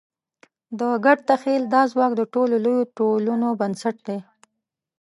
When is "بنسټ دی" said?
3.59-4.19